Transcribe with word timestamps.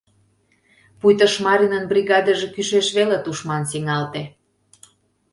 Пуйто 0.99 1.25
Шмаринын 1.33 1.83
бригадыже 1.91 2.47
кӱшеш 2.55 2.87
веле 2.97 3.17
тушман 3.23 3.63
сеҥалте. 3.71 4.23